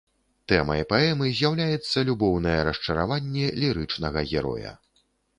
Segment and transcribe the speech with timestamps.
[0.51, 4.73] Тэмай паэмы з'яўляецца любоўнае расчараванне лірычнага героя.